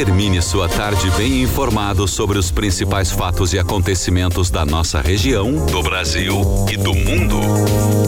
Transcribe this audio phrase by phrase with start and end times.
[0.00, 5.82] Termine sua tarde bem informado sobre os principais fatos e acontecimentos da nossa região, do
[5.82, 6.40] Brasil
[6.72, 7.38] e do mundo.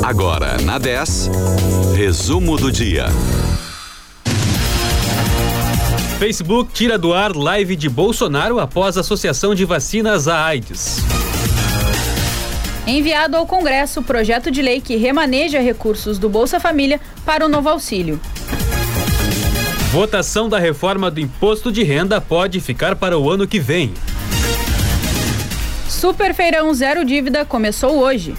[0.03, 1.29] Agora, na 10,
[1.95, 3.09] resumo do dia.
[6.19, 10.96] Facebook tira do ar live de Bolsonaro após associação de vacinas à AIDS.
[12.86, 17.68] Enviado ao Congresso projeto de lei que remaneja recursos do Bolsa Família para o novo
[17.68, 18.18] auxílio.
[19.93, 23.92] Votação da reforma do imposto de renda pode ficar para o ano que vem.
[25.87, 28.34] Super Feirão Zero Dívida começou hoje.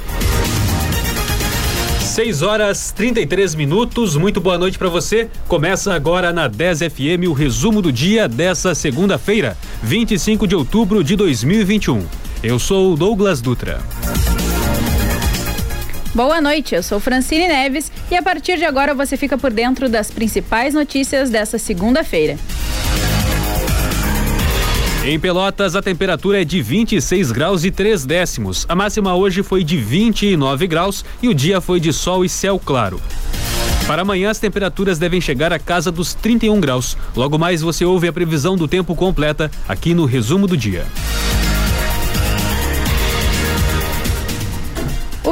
[1.99, 4.17] 6 horas 33 minutos.
[4.17, 5.29] Muito boa noite para você.
[5.47, 11.15] Começa agora na 10 FM o resumo do dia dessa segunda-feira, 25 de outubro de
[11.15, 12.03] 2021.
[12.41, 13.79] Eu sou Douglas Dutra.
[16.13, 19.89] Boa noite, eu sou Francine Neves e a partir de agora você fica por dentro
[19.89, 22.37] das principais notícias dessa segunda-feira.
[25.03, 28.63] Em Pelotas, a temperatura é de 26 graus e 3 décimos.
[28.69, 32.61] A máxima hoje foi de 29 graus e o dia foi de sol e céu
[32.63, 33.01] claro.
[33.87, 36.95] Para amanhã, as temperaturas devem chegar à casa dos 31 graus.
[37.15, 40.85] Logo mais, você ouve a previsão do tempo completa aqui no resumo do dia.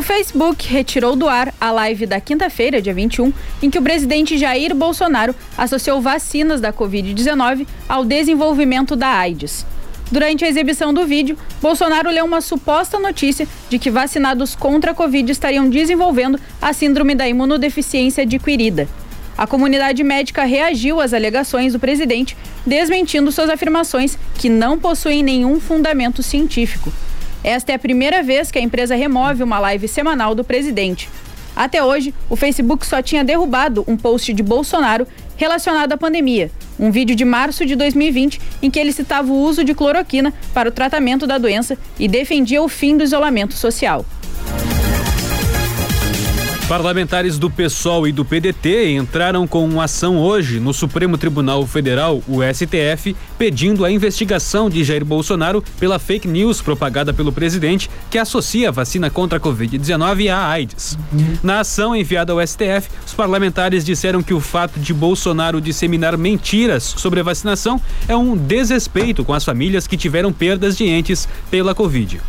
[0.01, 4.35] O Facebook retirou do ar a live da quinta-feira, dia 21, em que o presidente
[4.35, 9.63] Jair Bolsonaro associou vacinas da Covid-19 ao desenvolvimento da AIDS.
[10.11, 14.95] Durante a exibição do vídeo, Bolsonaro leu uma suposta notícia de que vacinados contra a
[14.95, 18.89] Covid estariam desenvolvendo a síndrome da imunodeficiência adquirida.
[19.37, 25.59] A comunidade médica reagiu às alegações do presidente, desmentindo suas afirmações que não possuem nenhum
[25.59, 26.91] fundamento científico.
[27.43, 31.09] Esta é a primeira vez que a empresa remove uma live semanal do presidente.
[31.55, 36.91] Até hoje, o Facebook só tinha derrubado um post de Bolsonaro relacionado à pandemia, um
[36.91, 40.71] vídeo de março de 2020 em que ele citava o uso de cloroquina para o
[40.71, 44.05] tratamento da doença e defendia o fim do isolamento social.
[46.71, 52.23] Parlamentares do PSOL e do PDT entraram com uma ação hoje no Supremo Tribunal Federal,
[52.25, 58.17] o STF, pedindo a investigação de Jair Bolsonaro pela fake news propagada pelo presidente que
[58.17, 60.97] associa a vacina contra a Covid-19 à AIDS.
[61.43, 66.85] Na ação enviada ao STF, os parlamentares disseram que o fato de Bolsonaro disseminar mentiras
[66.85, 71.75] sobre a vacinação é um desrespeito com as famílias que tiveram perdas de entes pela
[71.75, 72.21] Covid.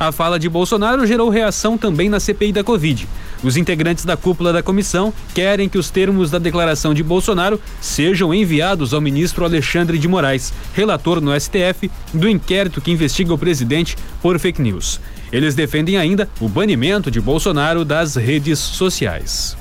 [0.00, 3.08] A fala de Bolsonaro gerou reação também na CPI da Covid.
[3.42, 8.32] Os integrantes da cúpula da comissão querem que os termos da declaração de Bolsonaro sejam
[8.32, 13.96] enviados ao ministro Alexandre de Moraes, relator no STF do inquérito que investiga o presidente
[14.22, 15.00] por fake news.
[15.32, 19.56] Eles defendem ainda o banimento de Bolsonaro das redes sociais.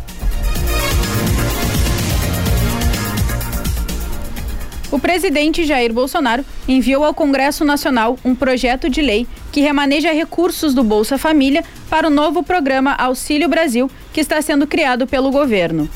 [4.89, 10.73] O presidente Jair Bolsonaro enviou ao Congresso Nacional um projeto de lei que remaneja recursos
[10.73, 15.89] do Bolsa Família para o novo programa Auxílio Brasil, que está sendo criado pelo governo.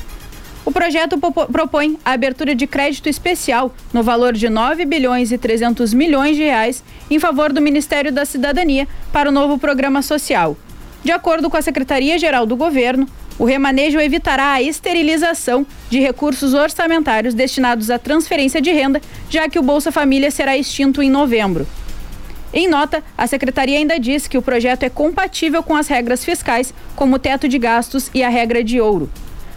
[0.64, 1.18] O projeto
[1.50, 6.42] propõe a abertura de crédito especial no valor de 9 bilhões e 300 milhões de
[6.42, 10.56] reais em favor do Ministério da Cidadania para o novo programa social.
[11.02, 13.08] De acordo com a Secretaria-Geral do Governo,
[13.38, 19.58] o remanejo evitará a esterilização de recursos orçamentários destinados à transferência de renda, já que
[19.58, 21.66] o Bolsa Família será extinto em novembro.
[22.52, 26.74] Em nota, a secretaria ainda diz que o projeto é compatível com as regras fiscais,
[26.94, 29.10] como o teto de gastos e a regra de ouro.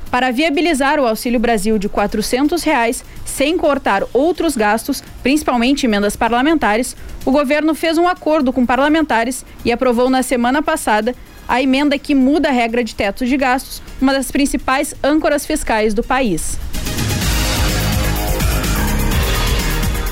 [0.09, 6.95] Para viabilizar o Auxílio Brasil de 400 reais, sem cortar outros gastos, principalmente emendas parlamentares,
[7.25, 11.13] o governo fez um acordo com parlamentares e aprovou na semana passada
[11.47, 15.93] a emenda que muda a regra de teto de gastos, uma das principais âncoras fiscais
[15.93, 16.59] do país.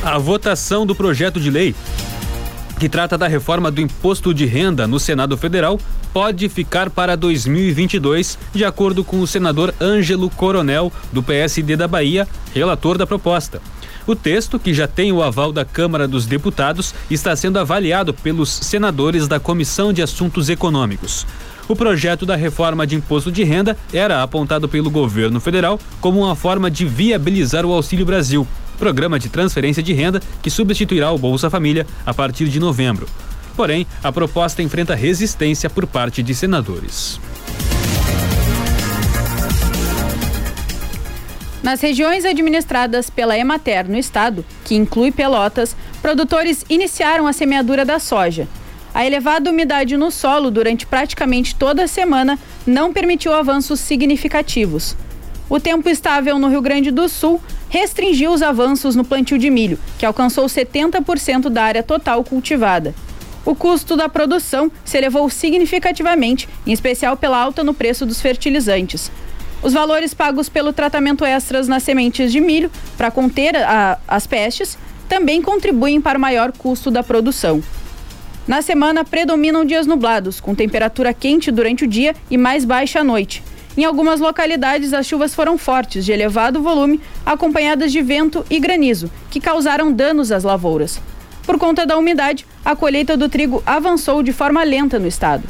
[0.03, 1.73] A votação do projeto de lei
[2.83, 5.79] que trata da reforma do imposto de renda no Senado Federal
[6.11, 12.27] pode ficar para 2022, de acordo com o senador Ângelo Coronel, do PSD da Bahia,
[12.53, 13.61] relator da proposta.
[14.05, 18.49] O texto, que já tem o aval da Câmara dos Deputados, está sendo avaliado pelos
[18.49, 21.25] senadores da Comissão de Assuntos Econômicos.
[21.69, 26.35] O projeto da reforma de imposto de renda era apontado pelo governo federal como uma
[26.35, 28.45] forma de viabilizar o Auxílio Brasil,
[28.77, 33.07] programa de transferência de renda que substituirá o Bolsa Família a partir de novembro.
[33.55, 37.19] Porém, a proposta enfrenta resistência por parte de senadores.
[41.63, 47.99] Nas regiões administradas pela Emater no estado, que inclui Pelotas, produtores iniciaram a semeadura da
[47.99, 48.49] soja.
[48.93, 52.37] A elevada umidade no solo durante praticamente toda a semana
[52.67, 54.93] não permitiu avanços significativos.
[55.49, 59.79] O tempo estável no Rio Grande do Sul restringiu os avanços no plantio de milho,
[59.97, 62.93] que alcançou 70% da área total cultivada.
[63.45, 69.09] O custo da produção se elevou significativamente, em especial pela alta no preço dos fertilizantes.
[69.63, 74.77] Os valores pagos pelo tratamento extras nas sementes de milho para conter a, as pestes
[75.07, 77.63] também contribuem para o maior custo da produção.
[78.45, 83.03] Na semana, predominam dias nublados, com temperatura quente durante o dia e mais baixa à
[83.05, 83.41] noite.
[83.77, 89.09] Em algumas localidades, as chuvas foram fortes, de elevado volume, acompanhadas de vento e granizo,
[89.31, 90.99] que causaram danos às lavouras.
[91.43, 95.43] Por conta da umidade, a colheita do trigo avançou de forma lenta no estado.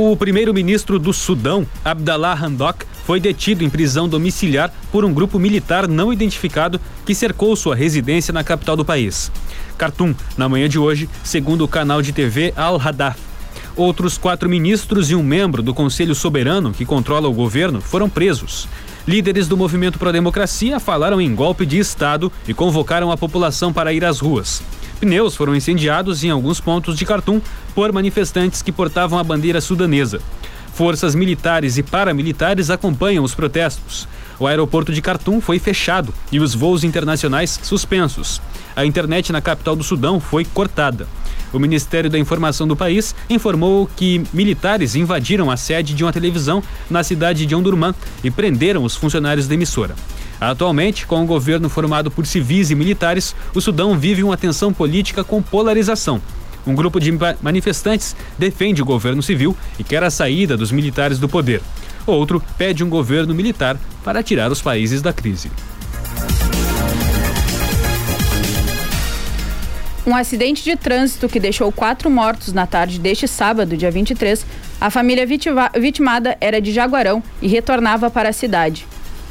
[0.00, 5.88] O primeiro-ministro do Sudão, Abdallah Hamdok, foi detido em prisão domiciliar por um grupo militar
[5.88, 9.28] não identificado que cercou sua residência na capital do país.
[9.76, 13.18] Khartoum, na manhã de hoje, segundo o canal de TV Al-Hadaf.
[13.74, 18.68] Outros quatro ministros e um membro do Conselho Soberano, que controla o governo, foram presos.
[19.04, 23.92] Líderes do movimento Pro Democracia falaram em golpe de Estado e convocaram a população para
[23.92, 24.62] ir às ruas.
[24.98, 27.40] Pneus foram incendiados em alguns pontos de Khartoum
[27.74, 30.20] por manifestantes que portavam a bandeira sudanesa.
[30.74, 34.06] Forças militares e paramilitares acompanham os protestos.
[34.38, 38.40] O aeroporto de Khartoum foi fechado e os voos internacionais suspensos.
[38.76, 41.08] A internet na capital do Sudão foi cortada.
[41.52, 46.62] O Ministério da Informação do país informou que militares invadiram a sede de uma televisão
[46.90, 49.96] na cidade de Ondurman e prenderam os funcionários da emissora.
[50.40, 55.24] Atualmente, com o governo formado por civis e militares, o Sudão vive uma tensão política
[55.24, 56.20] com polarização.
[56.66, 57.12] Um grupo de
[57.42, 61.62] manifestantes defende o governo civil e quer a saída dos militares do poder.
[62.06, 65.50] Outro pede um governo militar para tirar os países da crise.
[70.06, 74.46] Um acidente de trânsito que deixou quatro mortos na tarde deste sábado, dia 23.
[74.80, 78.86] A família vitimada era de Jaguarão e retornava para a cidade.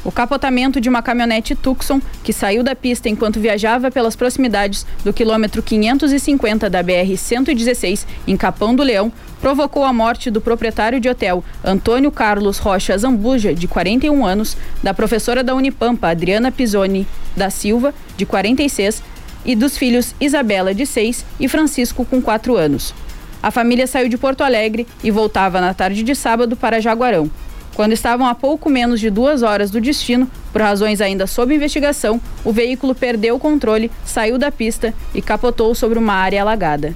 [0.08, 5.12] O capotamento de uma caminhonete Tucson, que saiu da pista enquanto viajava pelas proximidades do
[5.12, 11.44] quilômetro 550 da BR-116, em Capão do Leão, provocou a morte do proprietário de hotel,
[11.62, 17.06] Antônio Carlos Rocha Zambuja, de 41 anos, da professora da Unipampa, Adriana Pisoni
[17.36, 19.02] da Silva, de 46,
[19.44, 22.94] e dos filhos Isabela, de 6, e Francisco, com 4 anos.
[23.42, 27.30] A família saiu de Porto Alegre e voltava na tarde de sábado para Jaguarão.
[27.78, 32.20] Quando estavam a pouco menos de duas horas do destino, por razões ainda sob investigação,
[32.44, 36.92] o veículo perdeu o controle, saiu da pista e capotou sobre uma área alagada.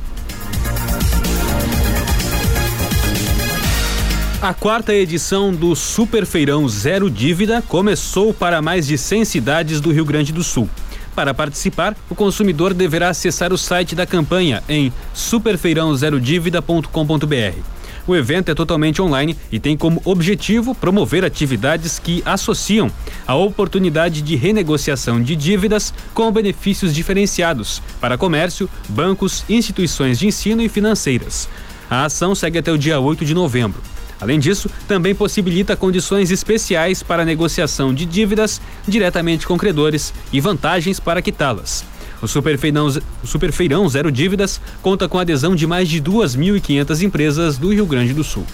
[4.43, 9.93] A quarta edição do Super Feirão Zero Dívida começou para mais de 100 cidades do
[9.93, 10.69] Rio Grande do Sul.
[11.15, 17.82] Para participar, o consumidor deverá acessar o site da campanha em superfeirãozerodividacom.br.
[18.07, 22.91] O evento é totalmente online e tem como objetivo promover atividades que associam
[23.27, 30.63] a oportunidade de renegociação de dívidas com benefícios diferenciados para comércio, bancos, instituições de ensino
[30.63, 31.49] e financeiras.
[31.89, 33.81] A ação segue até o dia 8 de novembro.
[34.21, 41.01] Além disso, também possibilita condições especiais para negociação de dívidas diretamente com credores e vantagens
[41.01, 41.92] para quitá-las.
[42.23, 42.89] O Superfeirão,
[43.25, 48.15] Superfeirão Zero Dívidas conta com a adesão de mais de 2.500 empresas do Rio Grande
[48.15, 48.47] do Sul.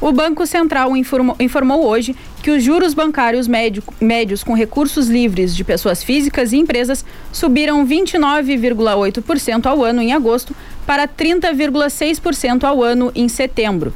[0.00, 5.54] O Banco Central informou, informou, hoje que os juros bancários médio, médios com recursos livres
[5.54, 10.54] de pessoas físicas e empresas subiram 29,8% ao ano em agosto
[10.86, 13.94] para 30,6% ao ano em setembro.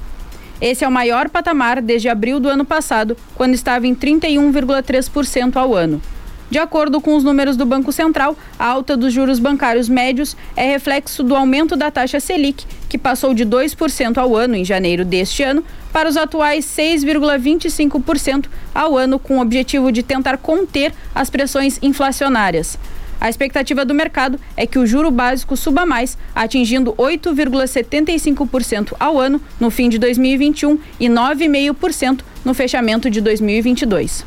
[0.60, 5.74] Esse é o maior patamar desde abril do ano passado, quando estava em 31,3% ao
[5.74, 6.02] ano.
[6.50, 10.64] De acordo com os números do Banco Central, a alta dos juros bancários médios é
[10.64, 15.42] reflexo do aumento da taxa Selic, que passou de 2% ao ano em janeiro deste
[15.42, 15.62] ano
[15.92, 22.78] para os atuais 6,25% ao ano, com o objetivo de tentar conter as pressões inflacionárias.
[23.20, 29.40] A expectativa do mercado é que o juro básico suba mais, atingindo 8,75% ao ano
[29.58, 34.24] no fim de 2021 e 9,5% no fechamento de 2022.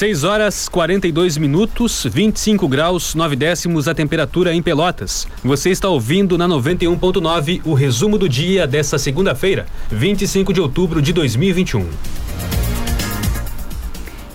[0.00, 5.28] 6 horas 42 minutos, 25 graus, 9 décimos a temperatura em Pelotas.
[5.44, 11.12] Você está ouvindo na 91.9 o resumo do dia desta segunda-feira, 25 de outubro de
[11.12, 11.86] 2021.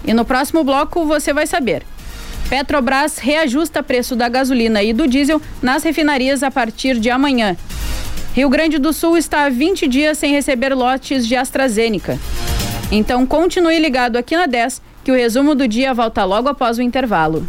[0.06, 1.84] E no próximo bloco você vai saber.
[2.50, 7.58] Petrobras reajusta preço da gasolina e do diesel nas refinarias a partir de amanhã.
[8.34, 12.20] Rio Grande do Sul está há 20 dias sem receber lotes de AstraZeneca.
[12.92, 16.82] Então continue ligado aqui na 10, que o resumo do dia volta logo após o
[16.82, 17.48] intervalo.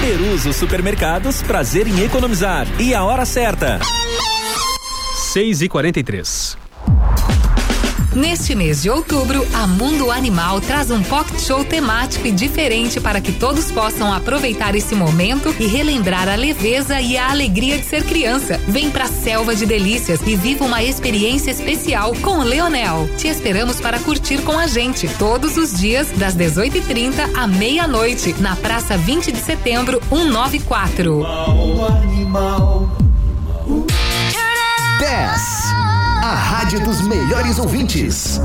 [0.00, 2.66] Peruso Supermercados, prazer em economizar.
[2.78, 3.80] E a hora certa.
[5.32, 6.65] 6 e 43
[8.16, 13.20] Neste mês de outubro, a Mundo Animal traz um pocket show temático e diferente para
[13.20, 18.04] que todos possam aproveitar esse momento e relembrar a leveza e a alegria de ser
[18.04, 18.58] criança.
[18.66, 23.06] Vem pra selva de delícias e viva uma experiência especial com o Leonel.
[23.18, 28.56] Te esperamos para curtir com a gente todos os dias das 18h30 à meia-noite na
[28.56, 31.22] Praça 20 de Setembro, 194.
[31.22, 32.96] Animal.
[35.00, 35.55] 10
[36.26, 38.40] a rádio dos melhores ouvintes.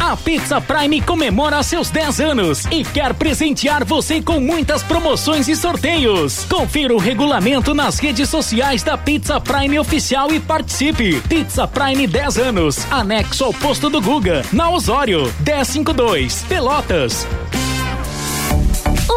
[0.00, 5.54] A Pizza Prime comemora seus 10 anos e quer presentear você com muitas promoções e
[5.54, 6.46] sorteios.
[6.48, 11.20] Confira o regulamento nas redes sociais da Pizza Prime Oficial e participe.
[11.28, 17.26] Pizza Prime 10 anos, anexo ao posto do Guga, na Osório, 1052, Pelotas.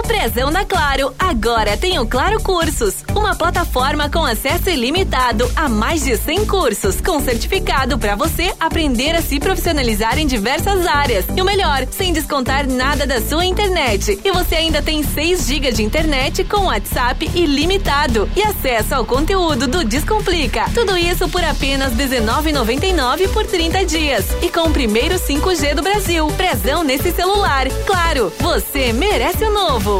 [0.09, 6.03] Prezão da Claro agora tem o Claro Cursos, uma plataforma com acesso ilimitado a mais
[6.03, 11.25] de 100 cursos, com certificado para você aprender a se profissionalizar em diversas áreas.
[11.37, 14.19] E o melhor, sem descontar nada da sua internet.
[14.23, 19.67] E você ainda tem 6 GB de internet com WhatsApp ilimitado e acesso ao conteúdo
[19.67, 20.65] do Descomplica.
[20.73, 24.25] Tudo isso por apenas R$19,99 por 30 dias.
[24.41, 26.25] E com o primeiro 5G do Brasil.
[26.35, 27.67] Prezão nesse celular.
[27.85, 29.98] Claro, você merece o novo.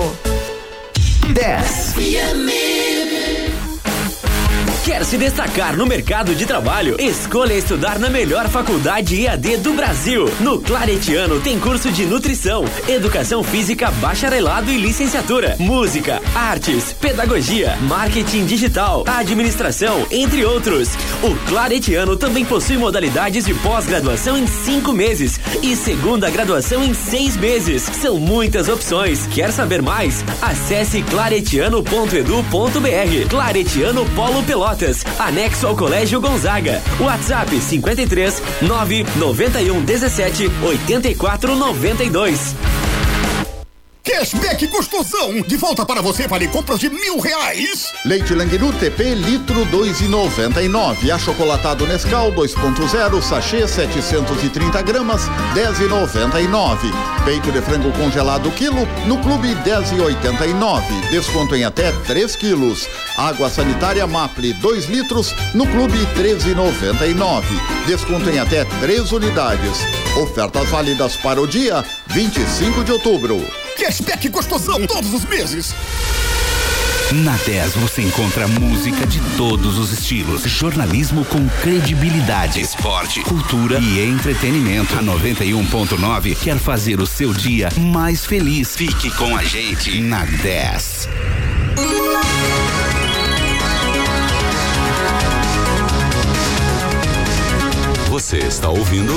[1.33, 2.78] 10.
[4.89, 6.99] Quer se destacar no mercado de trabalho?
[6.99, 10.25] Escolha estudar na melhor faculdade EAD do Brasil.
[10.39, 18.47] No Claretiano tem curso de nutrição, educação física, bacharelado e licenciatura, música, artes, pedagogia, marketing
[18.47, 20.89] digital, administração, entre outros.
[21.21, 27.37] O Claretiano também possui modalidades de pós-graduação em cinco meses e segunda graduação em seis
[27.37, 27.83] meses.
[27.83, 29.27] São muitas opções.
[29.27, 30.25] Quer saber mais?
[30.41, 33.29] Acesse claretiano.edu.br.
[33.29, 36.81] Claretiano Polo Pelotas Pelotas, anexo ao Colégio Gonzaga.
[36.99, 42.78] WhatsApp 53 991 17 84 92.
[44.09, 45.39] Cashback gostosão!
[45.43, 47.93] De volta para você, vale compras de mil reais!
[48.03, 51.11] Leite Languiru TP, litro dois e noventa e nove.
[51.11, 55.21] Achocolatado Nescau 2.0, sachê 730 gramas,
[55.53, 56.89] dez e noventa e nove.
[57.23, 60.93] Peito de frango congelado quilo, no clube dez e oitenta e nove.
[61.11, 62.89] Desconto em até 3 quilos.
[63.15, 67.55] Água sanitária Maple 2 litros, no clube treze e noventa e nove.
[67.85, 69.77] Desconto em até 3 unidades.
[70.17, 73.68] Ofertas válidas para o dia 25 de outubro.
[73.79, 75.73] Cashback gostosão todos os meses.
[77.23, 84.05] Na 10 você encontra música de todos os estilos, jornalismo com credibilidade, esporte, cultura e
[84.05, 84.95] entretenimento.
[84.95, 88.75] A 91.9 quer fazer o seu dia mais feliz.
[88.75, 91.09] Fique com a gente na 10.
[98.09, 99.13] Você está ouvindo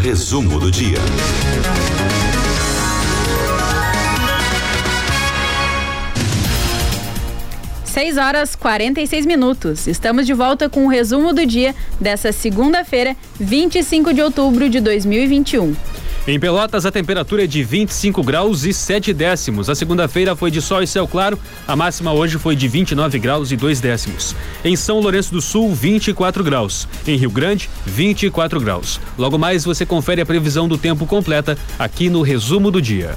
[0.00, 0.98] Resumo do dia.
[8.00, 9.86] 6 horas 46 minutos.
[9.86, 15.76] Estamos de volta com o resumo do dia dessa segunda-feira, 25 de outubro de 2021.
[16.26, 19.68] Em Pelotas, a temperatura é de 25 graus e 7 décimos.
[19.68, 21.38] A segunda-feira foi de sol e céu claro.
[21.68, 24.34] A máxima hoje foi de 29 graus e 2 décimos.
[24.64, 26.88] Em São Lourenço do Sul, 24 graus.
[27.06, 28.98] Em Rio Grande, 24 graus.
[29.18, 33.14] Logo mais, você confere a previsão do tempo completa aqui no resumo do dia.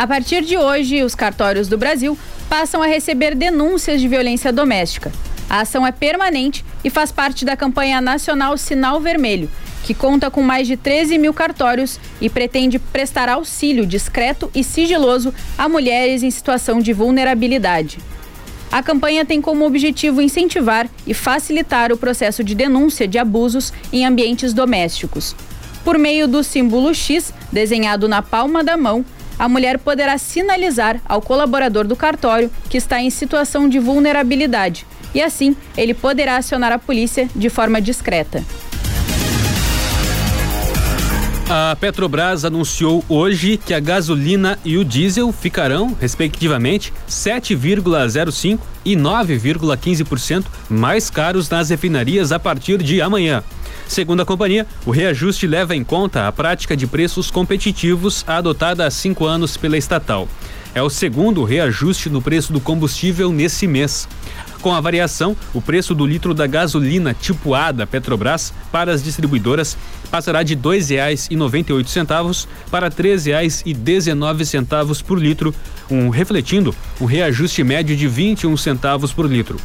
[0.00, 2.16] A partir de hoje, os cartórios do Brasil
[2.48, 5.12] passam a receber denúncias de violência doméstica.
[5.46, 9.50] A ação é permanente e faz parte da campanha nacional Sinal Vermelho,
[9.84, 15.34] que conta com mais de 13 mil cartórios e pretende prestar auxílio discreto e sigiloso
[15.58, 17.98] a mulheres em situação de vulnerabilidade.
[18.72, 24.06] A campanha tem como objetivo incentivar e facilitar o processo de denúncia de abusos em
[24.06, 25.36] ambientes domésticos.
[25.84, 29.04] Por meio do símbolo X, desenhado na palma da mão,
[29.40, 35.22] a mulher poderá sinalizar ao colaborador do cartório que está em situação de vulnerabilidade e
[35.22, 38.44] assim ele poderá acionar a polícia de forma discreta.
[41.48, 50.44] A Petrobras anunciou hoje que a gasolina e o diesel ficarão, respectivamente, 7,05% e 9,15%
[50.68, 53.42] mais caros nas refinarias a partir de amanhã.
[53.90, 58.90] Segundo a companhia, o reajuste leva em conta a prática de preços competitivos adotada há
[58.90, 60.28] cinco anos pela estatal.
[60.72, 64.08] É o segundo reajuste no preço do combustível nesse mês.
[64.60, 69.02] Com a variação, o preço do litro da gasolina tipo A da Petrobras para as
[69.02, 69.76] distribuidoras
[70.08, 75.52] passará de R$ 2,98 para R$ 3,19 por litro,
[75.90, 79.58] um refletindo um reajuste médio de 21 centavos por litro.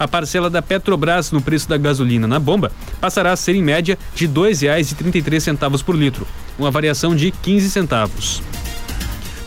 [0.00, 3.98] A parcela da Petrobras no preço da gasolina na bomba passará a ser em média
[4.14, 6.26] de R$ 2,33 por litro,
[6.58, 8.42] uma variação de 15 centavos.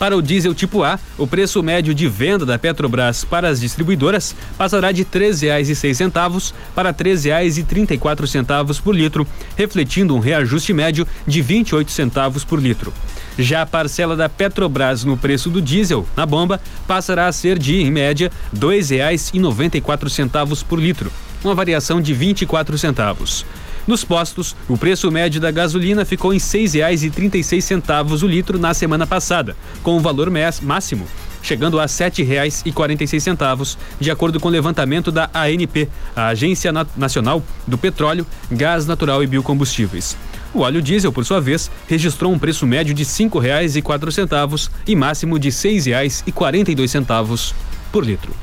[0.04, 4.36] Para o diesel tipo A, o preço médio de venda da Petrobras para as distribuidoras
[4.58, 11.90] passará de R$ 13,06 para R$ 13,34 por litro, refletindo um reajuste médio de 28
[11.90, 12.94] centavos por litro.
[13.40, 17.78] Já a parcela da Petrobras no preço do diesel na bomba passará a ser de,
[17.78, 21.10] em média, R$ 2,94 por litro,
[21.42, 23.46] uma variação de 24 centavos.
[23.88, 29.06] Nos postos, o preço médio da gasolina ficou em R$ 6,36 o litro na semana
[29.06, 30.30] passada, com o valor
[30.62, 31.06] máximo
[31.44, 37.78] chegando a R$ 7,46, de acordo com o levantamento da ANP, a Agência Nacional do
[37.78, 40.18] Petróleo, Gás Natural e Biocombustíveis.
[40.54, 45.38] O óleo diesel, por sua vez, registrou um preço médio de R$ 5,04 e máximo
[45.38, 47.54] de R$ 6,42
[47.92, 48.34] por litro.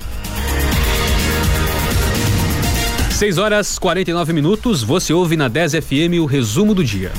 [3.21, 7.13] 6 horas 49 minutos, você ouve na 10 FM o resumo do dia.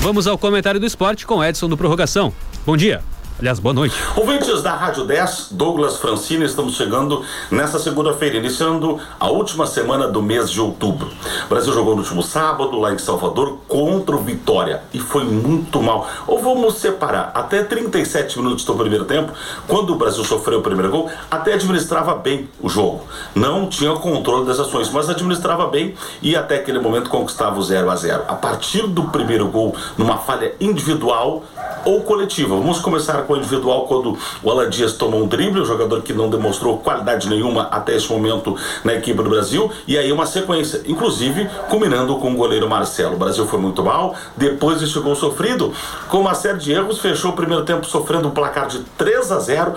[0.00, 2.32] Vamos ao comentário do esporte com Edson do Prorrogação.
[2.64, 3.02] Bom dia.
[3.40, 3.96] Aliás, boa noite.
[4.16, 10.20] Ouvintes da Rádio 10, Douglas Francini, estamos chegando nesta segunda-feira, iniciando a última semana do
[10.20, 11.08] mês de outubro.
[11.46, 15.80] O Brasil jogou no último sábado, lá em Salvador, contra o Vitória e foi muito
[15.82, 16.06] mal.
[16.26, 19.32] Ou vamos separar, até 37 minutos do primeiro tempo,
[19.66, 23.06] quando o Brasil sofreu o primeiro gol, até administrava bem o jogo.
[23.34, 27.90] Não tinha controle das ações, mas administrava bem e até aquele momento conquistava o 0
[27.90, 31.42] a 0 A partir do primeiro gol, numa falha individual
[31.86, 32.54] ou coletiva.
[32.54, 36.28] Vamos começar com individual quando o Alan Dias tomou um drible, um jogador que não
[36.28, 41.48] demonstrou qualidade nenhuma até esse momento na equipe do Brasil, e aí uma sequência, inclusive
[41.68, 43.14] culminando com o goleiro Marcelo.
[43.14, 45.72] O Brasil foi muito mal, depois desse gol sofrido,
[46.08, 49.38] com uma série de erros, fechou o primeiro tempo sofrendo um placar de 3 a
[49.38, 49.74] 0,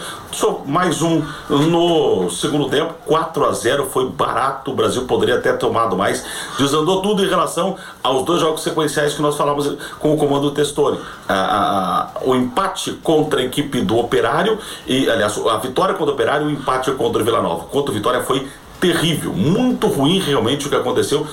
[0.65, 5.95] mais um no segundo tempo, 4 a 0, foi barato, o Brasil poderia ter tomado
[5.95, 6.25] mais,
[6.57, 10.99] desandou tudo em relação aos dois jogos sequenciais que nós falamos com o comando Testoni.
[12.25, 16.53] O empate contra a equipe do Operário, e aliás, a vitória contra o Operário e
[16.53, 17.63] o empate contra o Vila Nova.
[17.65, 18.47] Contra o Vitória foi
[18.83, 21.25] terrível, muito ruim realmente o que aconteceu,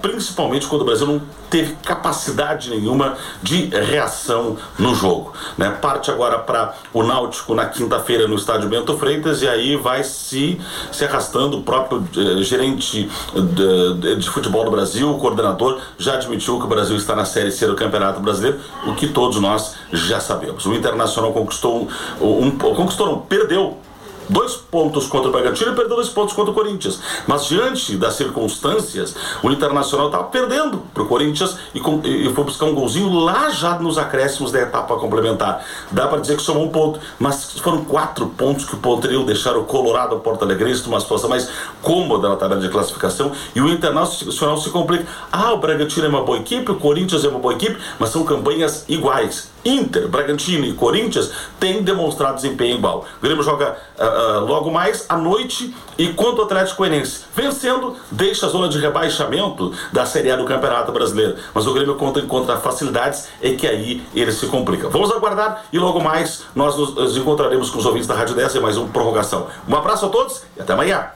[0.00, 5.34] principalmente quando o Brasil não teve capacidade nenhuma de reação no jogo.
[5.58, 5.68] Né?
[5.70, 10.58] Parte agora para o Náutico na quinta-feira no estádio Bento Freitas e aí vai se,
[10.90, 11.58] se arrastando.
[11.58, 16.68] O próprio eh, gerente de, de, futebol do Brasil, o coordenador, já admitiu que o
[16.68, 20.64] Brasil está na Série C do Campeonato Brasileiro, o que todos nós já sabemos.
[20.64, 21.88] O Internacional conquistou
[22.22, 23.78] um, um conquistou, não, perdeu
[24.28, 27.00] dois pontos contra o Bragantino e perdeu dois pontos contra o Corinthians.
[27.26, 32.44] Mas diante das circunstâncias, o Internacional estava perdendo para o Corinthians e, com, e, foi
[32.44, 35.64] buscar um golzinho lá já nos acréscimos da etapa complementar.
[35.90, 39.64] Dá para dizer que somou um ponto, mas foram quatro pontos que poderiam deixar o
[39.64, 41.48] Colorado Porto Alegre numa situação mais
[41.82, 45.06] cômoda na tabela de classificação e o Internacional se complica.
[45.30, 48.24] Ah, o Bragantino é uma boa equipe, o Corinthians é uma boa equipe, mas são
[48.24, 49.53] campanhas iguais.
[49.64, 53.04] Inter, Bragantino e Corinthians têm demonstrado desempenho igual.
[53.18, 57.96] O Grêmio joga uh, uh, logo mais à noite e quanto o Atlético Goianiense vencendo,
[58.10, 61.36] deixa a zona de rebaixamento da Série A do Campeonato Brasileiro.
[61.52, 64.88] Mas o Grêmio conta encontra facilidades e que aí ele se complica.
[64.88, 68.60] Vamos aguardar e logo mais nós nos encontraremos com os ouvintes da Rádio 10 e
[68.60, 69.46] mais uma prorrogação.
[69.68, 71.06] Um abraço a todos e até amanhã.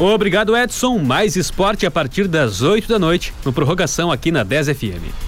[0.00, 0.98] Obrigado, Edson.
[0.98, 5.27] Mais esporte a partir das 8 da noite, no prorrogação aqui na 10 FM.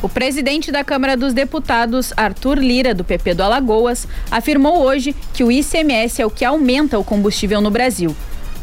[0.00, 5.42] O presidente da Câmara dos Deputados, Arthur Lira, do PP do Alagoas, afirmou hoje que
[5.42, 8.14] o ICMS é o que aumenta o combustível no Brasil.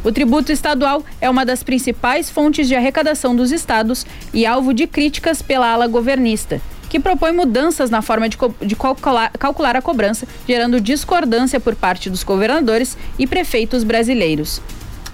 [0.02, 4.88] O tributo estadual é uma das principais fontes de arrecadação dos estados e alvo de
[4.88, 10.26] críticas pela ala governista, que propõe mudanças na forma de, de calcular, calcular a cobrança,
[10.48, 14.62] gerando discordância por parte dos governadores e prefeitos brasileiros.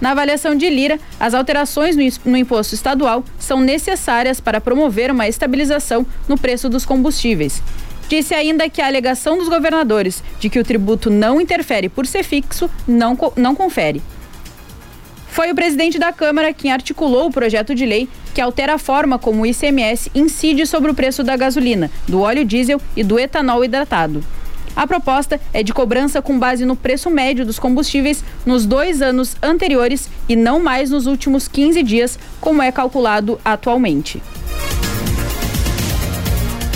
[0.02, 6.04] Na avaliação de Lira, as alterações no imposto estadual são necessárias para promover uma estabilização
[6.26, 7.62] no preço dos combustíveis.
[8.08, 12.24] Disse ainda que a alegação dos governadores de que o tributo não interfere por ser
[12.24, 14.02] fixo não, não confere.
[15.28, 19.20] Foi o presidente da Câmara quem articulou o projeto de lei que altera a forma
[19.20, 23.64] como o ICMS incide sobre o preço da gasolina, do óleo diesel e do etanol
[23.64, 24.24] hidratado.
[24.74, 29.36] A proposta é de cobrança com base no preço médio dos combustíveis nos dois anos
[29.42, 34.22] anteriores e não mais nos últimos 15 dias, como é calculado atualmente.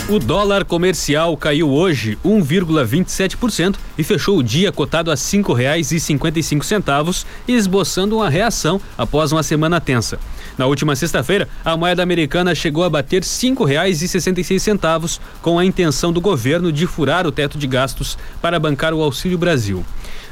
[0.09, 5.52] O dólar comercial caiu hoje 1,27% e fechou o dia cotado a cinco
[6.64, 10.20] centavos, esboçando uma reação após uma semana tensa.
[10.58, 13.22] Na última sexta-feira, a moeda americana chegou a bater
[14.44, 18.94] seis centavos, com a intenção do governo de furar o teto de gastos para bancar
[18.94, 19.84] o Auxílio Brasil.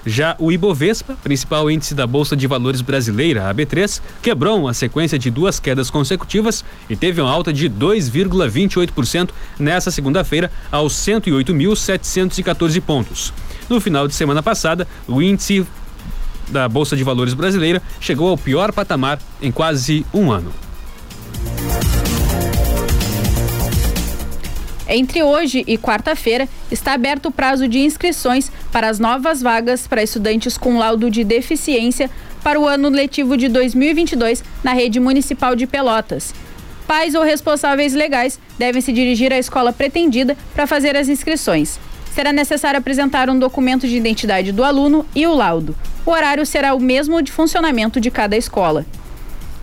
[0.06, 5.18] Já o Ibovespa, principal índice da Bolsa de Valores brasileira, a B3, quebrou uma sequência
[5.18, 13.32] de duas quedas consecutivas e teve uma alta de 2,28% nessa segunda-feira aos 108.714 pontos.
[13.68, 15.66] No final de semana passada, o índice
[16.48, 20.52] da Bolsa de Valores brasileira chegou ao pior patamar em quase um ano.
[24.87, 30.02] Entre hoje e quarta-feira, está aberto o prazo de inscrições para as novas vagas para
[30.02, 32.11] estudantes com laudo de deficiência
[32.42, 36.35] para o ano letivo de 2022 na rede municipal de Pelotas.
[36.87, 41.80] Pais ou responsáveis legais devem se dirigir à escola pretendida para fazer as inscrições.
[42.14, 45.74] Será necessário apresentar um documento de identidade do aluno e o laudo.
[46.07, 48.87] O horário será o mesmo de funcionamento de cada escola.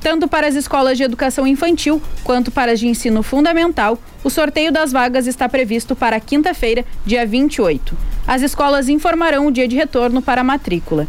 [0.01, 4.69] Tanto para as escolas de educação infantil quanto para as de ensino fundamental, o sorteio
[4.69, 7.97] das vagas está previsto para quinta-feira, dia 28.
[8.27, 11.07] As escolas informarão o dia de retorno para a matrícula.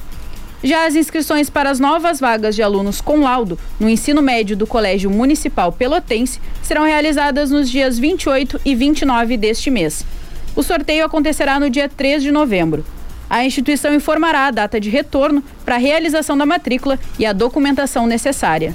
[0.62, 4.64] Já as inscrições para as novas vagas de alunos com laudo no ensino médio do
[4.64, 10.06] Colégio Municipal Pelotense serão realizadas nos dias 28 e 29 deste mês.
[10.54, 12.84] O sorteio acontecerá no dia 3 de novembro.
[13.28, 18.06] A instituição informará a data de retorno para a realização da matrícula e a documentação
[18.06, 18.74] necessária.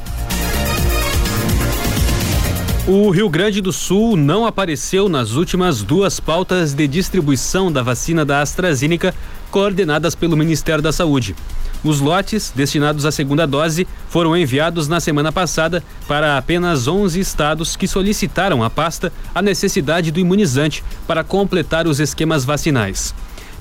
[2.88, 8.24] O Rio Grande do Sul não apareceu nas últimas duas pautas de distribuição da vacina
[8.24, 9.14] da AstraZeneca
[9.52, 11.36] coordenadas pelo Ministério da Saúde.
[11.84, 17.76] Os lotes destinados à segunda dose foram enviados na semana passada para apenas 11 estados
[17.76, 23.14] que solicitaram à pasta a necessidade do imunizante para completar os esquemas vacinais.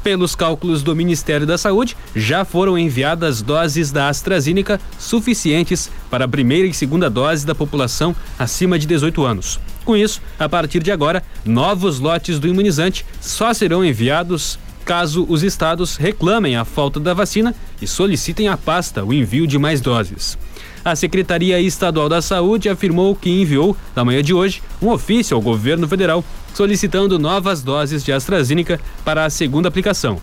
[0.02, 6.28] Pelos cálculos do Ministério da Saúde, já foram enviadas doses da AstraZeneca suficientes para a
[6.28, 9.58] primeira e segunda dose da população acima de 18 anos.
[9.84, 15.42] Com isso, a partir de agora, novos lotes do imunizante só serão enviados caso os
[15.42, 20.38] estados reclamem a falta da vacina e solicitem à pasta o envio de mais doses.
[20.84, 25.42] A Secretaria Estadual da Saúde afirmou que enviou, na manhã de hoje, um ofício ao
[25.42, 30.20] governo federal solicitando novas doses de AstraZeneca para a segunda aplicação.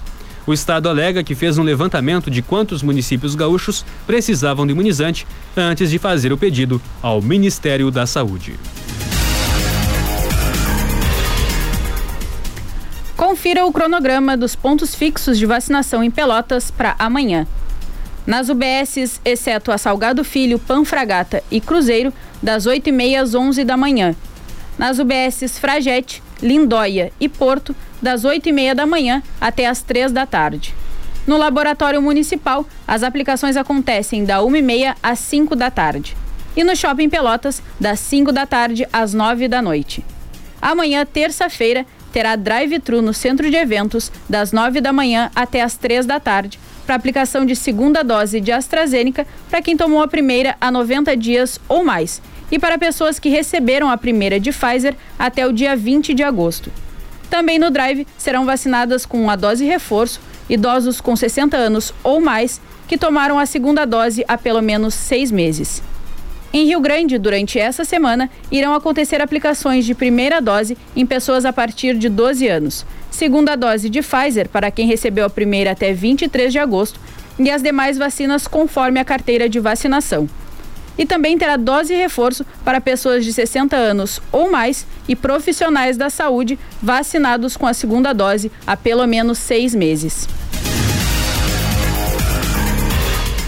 [0.47, 5.89] O estado alega que fez um levantamento de quantos municípios gaúchos precisavam de imunizante antes
[5.89, 8.55] de fazer o pedido ao Ministério da Saúde.
[13.25, 17.47] Confira o cronograma dos pontos fixos de vacinação em Pelotas para amanhã.
[18.27, 24.13] Nas UBSs, exceto a Salgado Filho, Panfragata e Cruzeiro, das 8h30 às 11 da manhã.
[24.77, 30.75] Nas UBSs Fragete, Lindóia e Porto, das 8h30 da manhã até as 3 da tarde.
[31.25, 36.17] No Laboratório Municipal, as aplicações acontecem da 1h30 às 5 da tarde.
[36.57, 40.03] E no Shopping Pelotas, das 5 da tarde às 9 da noite.
[40.61, 46.05] Amanhã, terça-feira, terá drive-thru no centro de eventos, das 9 da manhã até as 3
[46.05, 50.71] da tarde, para aplicação de segunda dose de AstraZeneca para quem tomou a primeira há
[50.71, 52.21] 90 dias ou mais
[52.51, 56.71] e para pessoas que receberam a primeira de Pfizer até o dia 20 de agosto.
[57.29, 62.61] Também no Drive serão vacinadas com a dose reforço idosos com 60 anos ou mais
[62.87, 65.81] que tomaram a segunda dose há pelo menos seis meses.
[66.55, 71.51] Em Rio Grande, durante essa semana, irão acontecer aplicações de primeira dose em pessoas a
[71.51, 76.53] partir de 12 anos, segunda dose de Pfizer para quem recebeu a primeira até 23
[76.53, 76.99] de agosto
[77.39, 80.29] e as demais vacinas conforme a carteira de vacinação.
[80.95, 86.11] E também terá dose reforço para pessoas de 60 anos ou mais e profissionais da
[86.11, 90.27] saúde vacinados com a segunda dose há pelo menos seis meses.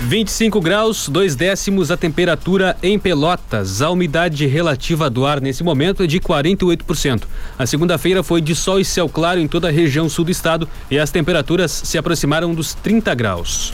[0.06, 3.82] 25 graus, dois décimos a temperatura em Pelotas.
[3.82, 7.24] A umidade relativa do ar nesse momento é de 48%.
[7.58, 10.70] A segunda-feira foi de sol e céu claro em toda a região sul do estado
[10.92, 13.74] e as temperaturas se aproximaram dos 30 graus.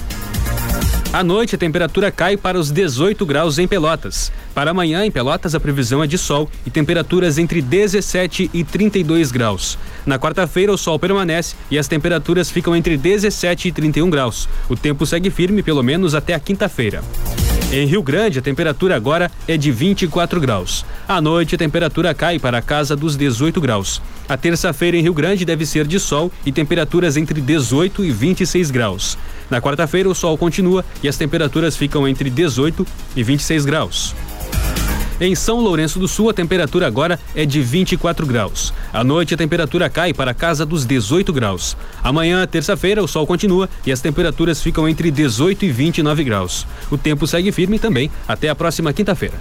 [1.13, 4.31] À noite, a temperatura cai para os 18 graus em Pelotas.
[4.55, 9.29] Para amanhã, em Pelotas, a previsão é de sol e temperaturas entre 17 e 32
[9.29, 9.77] graus.
[10.05, 14.47] Na quarta-feira, o sol permanece e as temperaturas ficam entre 17 e 31 graus.
[14.69, 17.03] O tempo segue firme, pelo menos até a quinta-feira.
[17.73, 20.85] Em Rio Grande, a temperatura agora é de 24 graus.
[21.07, 24.01] À noite, a temperatura cai para a casa dos 18 graus.
[24.29, 28.71] A terça-feira em Rio Grande deve ser de sol e temperaturas entre 18 e 26
[28.71, 29.17] graus.
[29.51, 32.87] Na quarta-feira, o sol continua e as temperaturas ficam entre 18
[33.17, 34.15] e 26 graus.
[35.19, 38.73] Em São Lourenço do Sul, a temperatura agora é de 24 graus.
[38.93, 41.75] À noite, a temperatura cai para a casa dos 18 graus.
[42.01, 46.65] Amanhã, terça-feira, o sol continua e as temperaturas ficam entre 18 e 29 graus.
[46.89, 49.35] O tempo segue firme também até a próxima quinta-feira.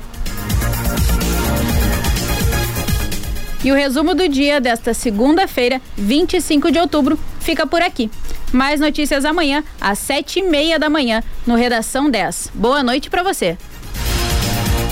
[3.62, 8.10] E o resumo do dia desta segunda-feira, 25 de outubro, fica por aqui.
[8.52, 12.50] Mais notícias amanhã, às sete e meia da manhã, no Redação 10.
[12.54, 13.56] Boa noite para você.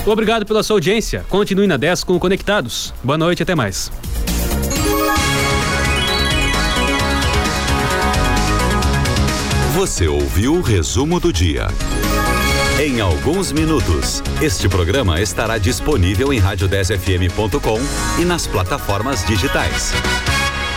[0.05, 1.25] Obrigado pela sua audiência.
[1.29, 2.93] Continue na 10 com Conectados.
[3.03, 3.91] Boa noite, até mais.
[9.73, 11.67] Você ouviu o resumo do dia.
[12.79, 17.79] Em alguns minutos, este programa estará disponível em rádio10fm.com
[18.21, 19.93] e nas plataformas digitais.